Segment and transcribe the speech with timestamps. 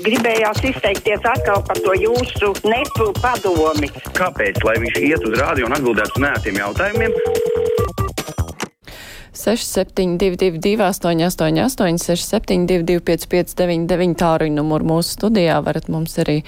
[0.00, 3.90] Gribējās izteikties atkal par to jūsu nepu padomi.
[4.16, 4.62] Kāpēc?
[4.64, 7.16] Lai viņš iet uz rādio un atbildētu uz nētiem jautājumiem.
[9.42, 15.58] 6722, 888, 672, 559, tāruņa numuru mūsu studijā.
[15.64, 16.38] varat mums arī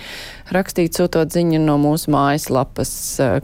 [0.55, 2.95] rakstīt, sūtot ziņu no mūsu mājaslapas.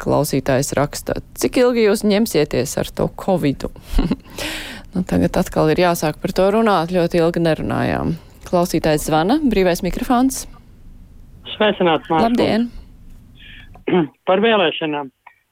[0.00, 3.72] Klausītājs raksta, cik ilgi jūs ņemsieties ar to covidu?
[4.94, 8.16] nu, tagad atkal ir jāsāk par to runāt, ļoti ilgi nerunājām.
[8.48, 10.44] Klausītājs zvana, brīvais mikrofons.
[11.54, 12.26] Sveicināts, Mārtiņ.
[12.26, 12.68] Labdien!
[14.28, 15.10] Par vēlēšanām.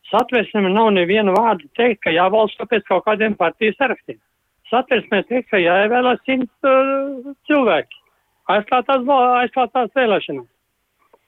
[0.08, 4.16] Satversmē nav neviena vārda teikt, ka jābalso pēc kaut kādiem partijas sarakstiem.
[4.70, 7.98] Satversmē teikt, ka jāievēlē simt uh, cilvēki.
[8.52, 9.04] Aizklātās,
[9.42, 10.48] aizklātās vēlēšanās.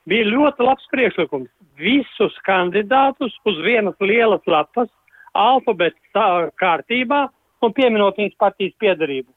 [0.09, 1.51] Bija ļoti labs priekšlikums.
[1.81, 4.89] Visus kandidātus uz vienas lielas lapas,
[5.37, 6.25] alfabēta
[6.61, 7.27] kārtībā
[7.65, 9.29] un pieminot viņas partijas piedarību.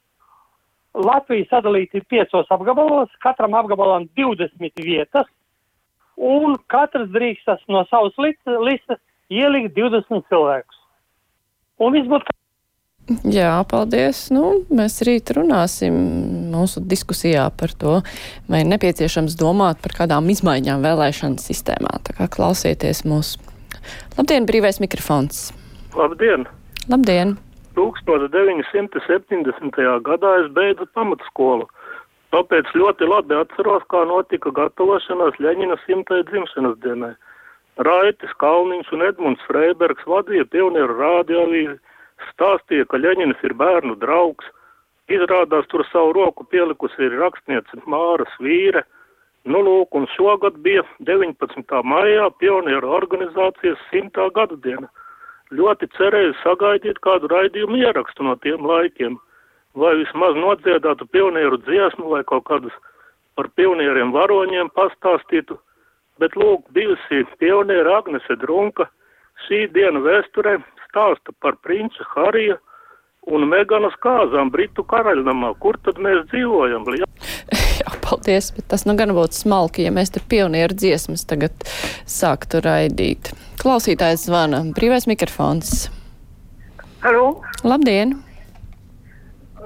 [0.94, 5.26] Latvija sadalīta ir piecos apgabalos, katram apgabalam 20 vietas,
[6.18, 9.02] un katrs drīkstas no savas listas
[9.34, 10.80] ielikt 20 cilvēkus.
[11.82, 12.38] Un viss būtu.
[13.28, 14.30] Jā, paldies.
[14.32, 15.96] Nu, mēs rīt runāsim
[16.54, 17.98] mūsu diskusijā par to,
[18.48, 21.98] vai nepieciešams domāt par kādām izmaiņām vēlēšanu sistēmā.
[22.08, 23.36] Tā kā klausieties mūs.
[24.16, 25.50] Labdien, brīvais mikrofons!
[25.98, 26.48] Labdien!
[26.88, 27.36] Labdien!
[27.78, 29.78] 1970.
[30.08, 31.66] gadā es beidzu pamatskolu.
[32.34, 37.14] Tāpēc ļoti labi atceros, kā notika gatavošanās Ļeņina simtai dzimšanas dienai.
[37.78, 41.78] Raitis Kalniņš un Edmunds Freibergs vadīja pionieru rādījavīzi,
[42.32, 44.46] stāstīja, ka Ļeņins ir bērnu draugs.
[45.14, 48.82] Izrādās tur savu roku pielikusi ir rakstniece Māra Svīre.
[49.46, 51.82] Nu, lūk, un šogad bija 19.
[51.84, 54.88] maijā pionieru organizācijas simtā gada diena.
[55.54, 59.20] Ļoti cerēju sagaidīt kādu raidījumu ierakstu no tiem laikiem,
[59.78, 62.74] vai vismaz nodziedātu pionieru dziesmu vai kaut kādus
[63.38, 65.58] par pionieriem varoņiem pastāstītu
[66.22, 68.88] bet lūk, bijusi pioniera Agnese Drunka
[69.48, 72.60] šī diena vēsturē stāsta par prinča Harija
[73.34, 75.54] un Meganas kāzām Britu karaļnamā.
[75.64, 76.86] Kur tad mēs dzīvojam?
[78.24, 81.66] Paldies, bet tas nu gan būtu smalki, ja mēs te pionieru dziesmas tagad
[82.08, 83.34] sāktu raidīt.
[83.60, 85.90] Klausītājs zvana, brīvais mikrofons.
[87.04, 87.42] Halo?
[87.68, 88.16] Labdien!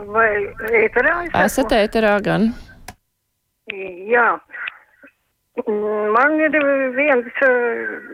[0.09, 0.31] Vai
[0.81, 1.13] ēterā?
[1.44, 2.50] Esat ēterā gan?
[4.09, 4.25] Jā,
[5.67, 6.57] Man ir
[6.97, 7.46] viens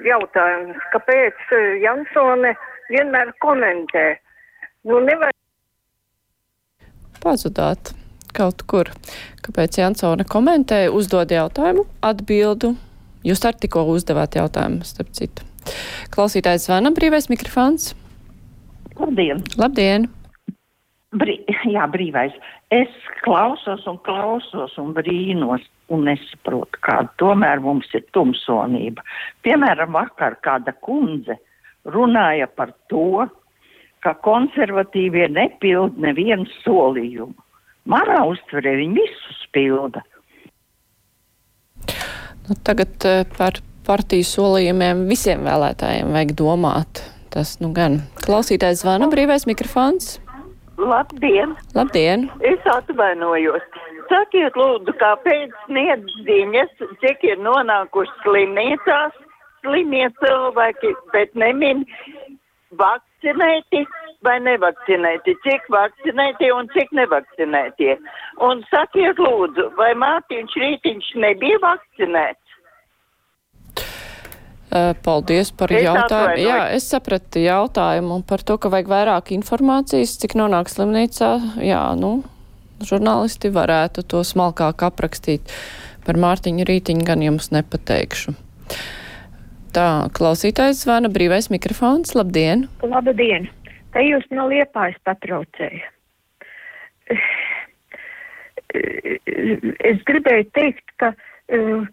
[0.03, 2.56] jautājums, kāpēc Jansone
[2.92, 4.08] vienmēr komentē?
[4.84, 5.32] Nu, nevar...
[7.24, 7.96] Pazudāt
[8.36, 8.90] kaut kur.
[9.46, 12.74] Kāpēc Jansone komentē, uzdod jautājumu, atbildu.
[13.24, 15.46] Jūs ar tikko uzdevāt jautājumu, starp citu.
[16.14, 17.94] Klausītājs zvana brīvais mikrofons.
[19.00, 19.42] Labdien!
[19.58, 20.10] Labdien!
[21.14, 21.38] Brī,
[21.70, 22.34] jā, brīvais.
[22.74, 22.90] Es
[23.22, 25.64] klausos un klausos un brīnos
[25.94, 29.04] un nesaprotu, kāda tomēr mums ir tumsonība.
[29.46, 31.38] Piemēram, vakar kāda kundze
[31.86, 33.28] runāja par to,
[34.04, 37.36] ka konservatīvie nepild nevienu solījumu.
[37.90, 40.04] Manā uztverē viņi visus pilda.
[42.48, 47.04] Nu, tagad eh, par partiju solījumiem visiem vēlētājiem vajag domāt.
[47.34, 48.02] Tas nu gan.
[48.24, 50.18] Klausītājs zvana brīvais mikrofons.
[50.78, 51.56] Labdien!
[51.76, 52.28] Labdien!
[52.46, 53.66] Es atvainojos.
[54.10, 56.72] Sakiet, lūdzu, kāpēc sniedz ziņas,
[57.02, 59.16] cik ir nonākuši slimnīcās,
[59.64, 61.86] slimie cilvēki, bet nemin
[62.80, 63.86] vakcinēti
[64.25, 67.95] vai nevakcinēti, cik vakcinēti un cik nevakcinēti.
[68.47, 72.39] Un sakiet, lūdzu, vai Mārtiņš Rītiņš nebija vakcinēts?
[75.06, 76.41] Paldies par es jautājumu.
[76.41, 81.29] Jā, es sapratu jautājumu par to, ka vajag vairāk informācijas, cik nonāk slimnīcā.
[81.61, 82.23] Jā, nu,
[82.81, 85.53] žurnālisti varētu to smalkāk aprakstīt.
[86.03, 88.34] Par Mārtiņu Rītiņu gan jums nepateikšu.
[89.73, 92.13] Tā, klausītājs zvana brīvais mikrofons.
[92.17, 92.67] Labdien!
[92.81, 93.50] Labdien!
[93.94, 95.90] Te jūs no liepājas patraucēja.
[98.74, 101.84] Es gribēju teikt, ka uh,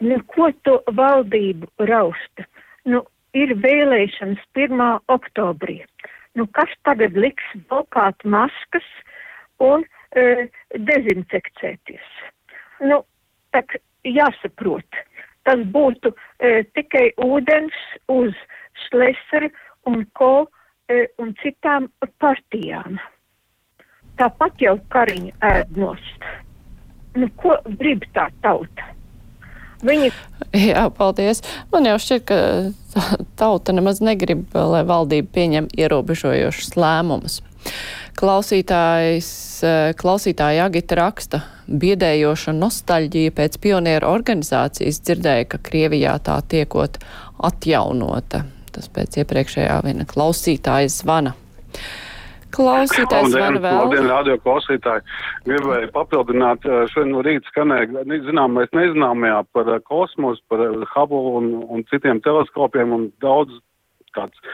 [0.00, 2.46] neko to valdību rausta.
[2.86, 3.02] Nu,
[3.34, 4.84] ir vēlēšanas 1.
[5.12, 5.80] oktobrī.
[6.36, 8.86] Nu, kas tagad liks valkāt maskas
[9.64, 10.46] un e,
[10.76, 12.08] dezinfekcēties.
[12.84, 13.00] Nu,
[13.56, 14.98] tak jāsaprot,
[15.48, 17.78] tas būtu e, tikai ūdens
[18.12, 18.36] uz
[18.84, 19.48] šleseri
[19.88, 20.46] un ko
[21.22, 21.88] un citām
[22.22, 22.98] partijām.
[24.16, 26.28] Tāpat jau kariņu ēdnost.
[27.16, 28.92] Nu, ko grib tā tauta?
[29.84, 30.10] Viņi...
[30.70, 31.42] Jā, paldies.
[31.72, 32.38] Man jau šķiet, ka
[33.40, 37.42] tauta nemaz negrib, lai valdība pieņem ierobežojošus lēmumus.
[38.16, 39.28] Klausītājs,
[39.66, 45.02] eh, klausītāja Agita raksta, biedējoša nostalģija pēc pionieru organizācijas.
[45.04, 46.96] Dzirdēju, ka Krievijā tā tiekot
[47.44, 48.46] atjaunota.
[48.76, 51.32] Tas pēc iepriekšējā viena klausītāja zvana.
[52.56, 53.78] Klausītājs zvana vēl.
[53.82, 55.04] Labdien, radio klausītāji.
[55.48, 60.62] Gribēju papildināt, šodien no rīta skanēja, zinām, mēs nezināmajā par kosmosu, par
[60.92, 63.56] Hubble un, un citiem teleskopiem un daudz
[64.16, 64.44] tāds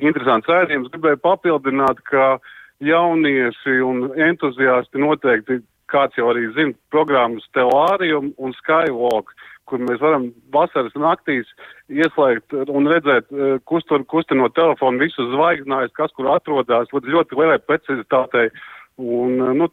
[0.00, 0.92] interesants rādījums.
[0.92, 2.36] Gribēju papildināt, ka
[2.84, 5.60] jaunieši un entuziasti noteikti,
[5.90, 9.32] kāds jau arī zina, programmas Telārium un Skywalk
[9.70, 11.48] kur mēs varam vasaras naktīs
[11.90, 17.60] ieslēgt un redzēt, eh, kustur, kustinot telefonu visus zvaigznājus, kas kur atrodas, līdz ļoti lielai
[17.62, 18.50] precizitātei.
[18.98, 19.70] Un, eh, nu,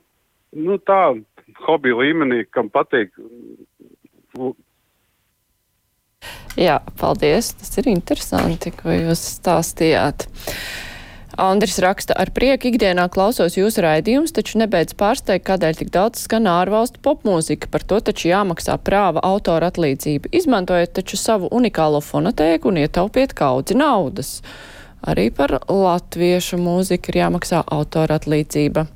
[0.54, 1.02] nu, tā
[1.66, 3.12] hobija līmenī, kam patīk.
[6.58, 7.54] Jā, paldies.
[7.60, 10.26] Tas ir interesanti, ko jūs stāstījāt.
[11.38, 16.50] Andris raksta, ar prieku ikdienā klausos jūsu raidījumus, taču nebeidz pārsteigt, kādēļ tik daudz skan
[16.50, 17.70] ārvalstu popmūzika.
[17.70, 20.32] Par to taču jāmaksā prāva autora atlīdzība.
[20.34, 24.40] Izmantojiet taču savu unikālo fonotēku un ietaupiet kaudzi naudas.
[25.06, 28.88] Arī par latviešu mūziku ir jāmaksā autora atlīdzība.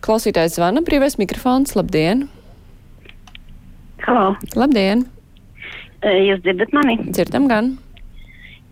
[0.00, 1.76] Klausītājs zvana brīvais mikrofons.
[1.76, 2.30] Labdien!
[4.08, 4.38] Halo!
[4.56, 5.04] Labdien!
[6.00, 7.02] Jūs dzirdat mani?
[7.12, 7.74] Dzirdam gan!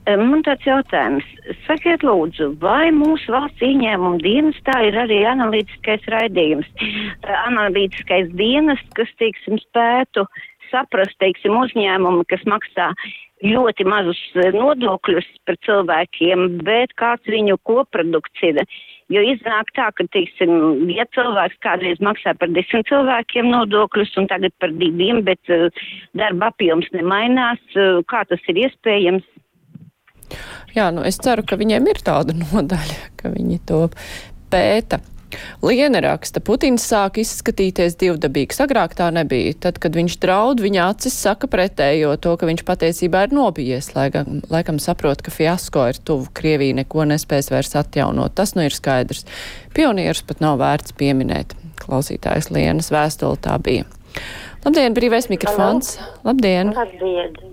[0.06, 1.26] Man tāds jautājums.
[1.62, 6.66] Sakiet, lūdzu, vai mūsu valsts ieņēmuma dienestā ir arī analītiskais raidījums?
[7.48, 10.26] Analītiskais dienests, kas, teiksim, spētu
[10.72, 12.90] saprast, teiksim, uzņēmumu, kas maksā
[13.46, 14.18] ļoti mazus
[14.54, 18.62] nodokļus par cilvēkiem, bet kāds viņu koprodukts ir.
[19.12, 24.54] Jo iznāk tā, ka, teiksim, ja cilvēks kādreiz maksā par desmit cilvēkiem nodokļus un tagad
[24.62, 25.68] par diviem, bet uh,
[26.16, 29.26] darba apjoms nemainās, uh, kā tas ir iespējams?
[30.76, 33.86] Jā, nu es ceru, ka viņiem ir tāda nodaļa, ka viņi to
[34.52, 35.02] pēta.
[35.64, 38.60] Liena raksta, Putins sāk izskatīties divdabīgs.
[38.60, 39.54] Agrāk tā nebija.
[39.66, 43.92] Tad, kad viņš draud, viņa acis saka pretējo to, ka viņš patiesībā ir nobijies.
[43.96, 46.28] Laikam, laikam saprot, ka fiasko ir tuvu.
[46.36, 48.36] Krievija neko nespēs vairs atjaunot.
[48.36, 49.24] Tas nu ir skaidrs.
[49.76, 51.56] Pionierus pat nav vērts pieminēt.
[51.82, 53.88] Klausītājs Lienas vēstule tā bija.
[54.62, 55.96] Labdien, brīvais mikrofons.
[55.98, 56.20] Halo.
[56.30, 56.76] Labdien!
[56.76, 57.51] Labdien!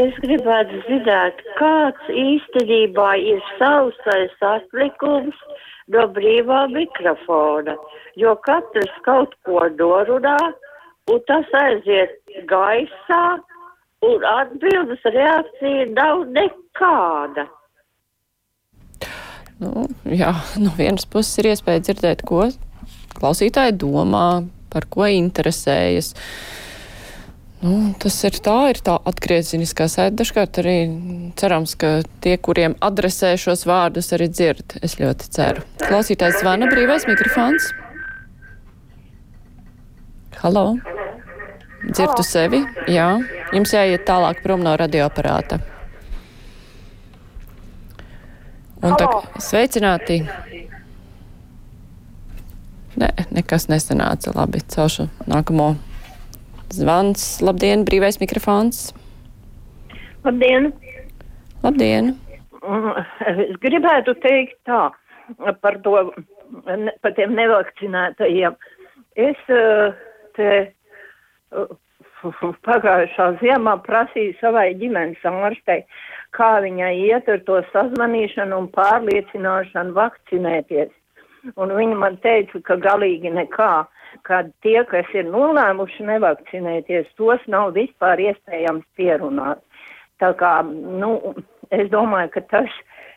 [0.00, 5.36] Es gribētu zināt, kāds īstenībā ir sausais atlikums
[5.92, 7.74] no brīvā mikrofona,
[8.16, 10.38] jo katrs kaut ko norunā,
[11.12, 12.16] un tas aiziet
[12.48, 13.20] gaisā,
[14.08, 17.44] un atbildes reakcija nav nekāda.
[19.60, 22.48] Nu, jā, no vienas puses ir iespēja dzirdēt, ko
[23.20, 26.14] klausītāji domā, par ko interesējas.
[27.62, 30.16] Nu, tas ir tā, ir tā atgriezeniskā saite.
[30.18, 30.76] Dažkārt arī
[31.38, 34.74] cerams, ka tie, kuriem adresē šos vārdus, arī dzird.
[34.82, 35.62] Es ļoti ceru.
[35.84, 37.68] Klausītājs zvana brīvais mikrofons.
[40.40, 40.72] Halo!
[41.86, 42.64] Dzirdu sevi?
[42.90, 43.06] Jā.
[43.54, 45.60] Jums jāiet tālāk prom no radioaparāta.
[48.82, 49.06] Un tā,
[49.38, 50.18] sveicināti!
[52.98, 54.66] Nē, nekas nesanāca labi.
[54.66, 55.70] Celšu nākamo
[56.72, 58.94] Zvans, labdien, brīvais mikrofons.
[60.24, 60.70] Labdien!
[61.60, 62.14] Labdien!
[63.28, 64.86] Es gribētu teikt tā
[65.60, 65.98] par to,
[67.04, 68.56] par tiem nevakcinētajiem.
[69.20, 70.00] Es eh,
[70.38, 71.76] te eh,
[72.64, 75.82] pagājušā ziemā prasīju savai ģimenes ārstei,
[76.32, 80.88] kā viņai iet ar to sazvanīšanu un pārliecināšanu vakcinēties.
[81.60, 83.74] Un viņa man teica, ka galīgi nekā
[84.28, 89.62] kad tie, kas ir nolēmuši nevakcinēties, tos nav vispār iespējams pierunāt.
[90.22, 90.60] Tā kā,
[91.02, 91.34] nu,
[91.74, 92.74] es domāju, ka tas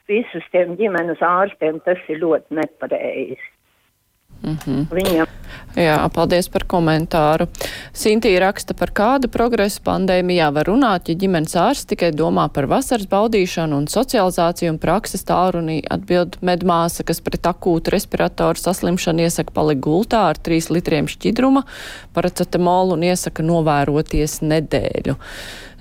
[0.09, 3.51] visus tiem ģimenes ārstiem tas ir ļoti nepareizi.
[4.43, 4.87] Mm -hmm.
[4.91, 5.44] Viņam.
[5.75, 7.49] Jā, paldies par komentāru.
[7.95, 13.09] Sintīja raksta, par kādu progresu pandēmijā var runāt, ja ģimenes ārsts tikai domā par vasaras
[13.11, 19.83] baudīšanu un socializāciju un prakses tālrunī atbild medmāsa, kas pret akūtu respiratoru saslimšanu iesaka palikt
[19.83, 21.65] gultā ar 3 litriem šķidruma,
[22.15, 25.19] paracetamolu un iesaka novēroties nedēļu.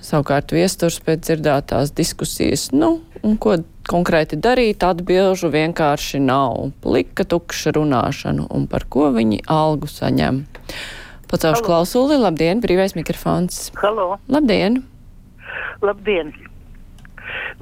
[0.04, 3.57] Savukārt viesturs pēc dzirdētās diskusijas, nu, un ko
[3.88, 6.71] konkrēti darīt, atbilžu vienkārši nav.
[6.85, 10.45] Plika tukša runāšana un par ko viņi algu saņem.
[11.31, 13.71] Pacaušu klausuli, labdien, brīvais mikrofons.
[13.81, 14.19] Halo.
[14.31, 14.83] Labdien!
[15.83, 16.35] Labdien!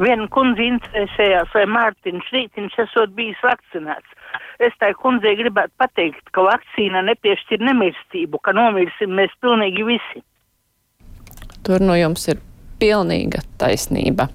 [0.00, 4.18] Viena kundze interesējās, vai Mārtiņš Rītiņš esot bijis vakcinēts.
[4.62, 10.22] Es tai kundzei gribētu pateikt, ka vakcīna nepiešķir nemirstību, ka nomirsim mēs pilnīgi visi.
[11.62, 12.42] Tur no jums ir
[12.82, 14.28] pilnīga taisnība.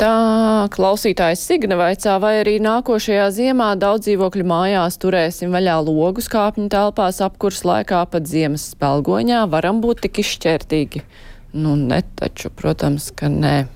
[0.00, 6.70] Tā klausītājs Signa vaicā, vai arī nākošajā ziemā daudz dzīvokļu mājās turēsim vaļā logus kāpņu
[6.72, 11.04] telpās apkurs laikā pat ziemas spēlgoņā, varam būt tik izšķērtīgi.
[11.52, 13.66] Nu, ne taču, protams, ka nē.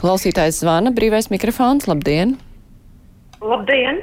[0.00, 2.38] Klausītājs zvana, brīvais mikrofons, labdien!
[3.44, 4.00] Labdien!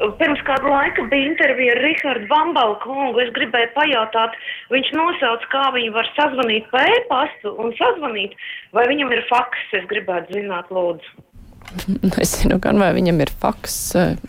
[0.00, 3.20] Pirms kādu laiku bija intervija ar Rihardu Bambalu kungu.
[3.22, 4.38] Es gribēju pajautāt,
[4.72, 8.38] viņš nosauc, kā viņi var sazvanīt pa e-pastu un sazvanīt,
[8.72, 9.68] vai viņam ir faks.
[9.78, 11.31] Es gribētu zināt, lūdzu.
[12.16, 13.76] Nezinu, gan vai viņam ir faks,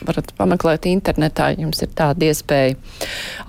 [0.06, 2.78] varat pameklēt internetā, jums ir tāda iespēja.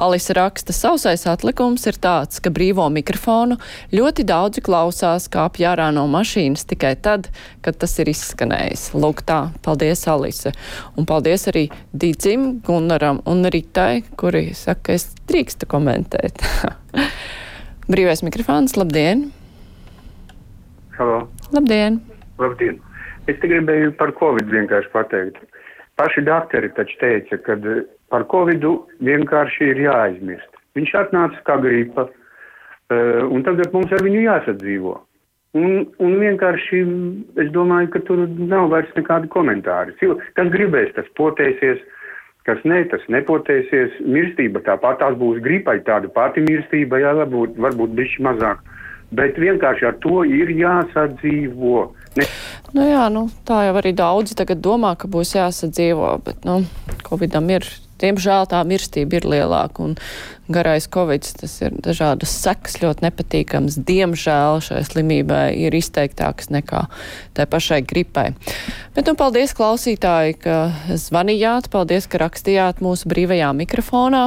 [0.00, 3.58] Alisa raksta, sausais atlikums ir tāds, ka brīvo mikrofonu
[3.94, 7.30] ļoti daudzi klausās kāpj ārā no mašīnas tikai tad,
[7.64, 8.90] kad tas ir izskanējis.
[8.98, 10.54] Lūk tā, paldies Alise.
[10.98, 16.42] Un paldies arī Dīdzim, Gunaram un Ritai, kuri saka, ka es drīkstu komentēt.
[17.92, 19.28] Brīvais mikrofons, labdien!
[20.98, 21.24] Halo!
[21.52, 22.00] Labdien!
[22.38, 22.82] Labdien!
[23.30, 25.40] Es te gribēju par Covid vienkārši pateikt.
[25.96, 27.56] Paši doktori taču teica, ka
[28.12, 28.74] par Covidu
[29.06, 30.50] vienkārši ir jāaizmirst.
[30.74, 32.08] Viņš atnāca kā gripa,
[33.30, 34.94] un tagad mums ar viņu jāsadzīvo.
[35.54, 36.80] Un, un vienkārši
[37.38, 39.94] es domāju, ka tur nav vairs nekādi komentāri.
[40.34, 41.78] Kas gribēs, tas potēsies,
[42.44, 44.00] kas ne, tas nepotēsies.
[44.02, 48.66] Mirstība tāpat tās būs gripai, tāda pati mirstība, jā, varbūt, varbūt bišķi mazāk.
[49.14, 51.86] Bet vienkārši ar to ir jāsadzīvo.
[52.18, 52.28] Ne...
[52.74, 56.64] Nu jā, nu, tā jau arī daudzi tagad domā, ka būs jāsadzīvo, bet, nu,
[57.06, 57.66] Covidam ir,
[58.02, 59.92] diemžēl tā mirstība ir lielāka un
[60.50, 63.78] garais Covid, tas ir dažādas sekas ļoti nepatīkams.
[63.86, 66.84] Diemžēl šai slimībai ir izteiktāks nekā
[67.36, 68.32] tai pašai gripai.
[68.96, 70.58] Bet, nu, paldies klausītāji, ka
[71.00, 74.26] zvanījāt, paldies, ka rakstījāt mūsu brīvajā mikrofonā.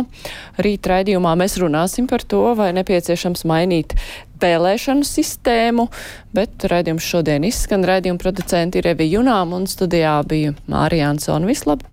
[0.64, 3.98] Rīt raidījumā mēs runāsim par to, vai nepieciešams mainīt
[4.42, 5.88] vēlēšanu sistēmu,
[6.36, 7.86] bet raidījums šodien izskan.
[7.88, 11.86] Raidījuma producenti ir Evi Junām un studijā bija Mārija Ansona Vislaba.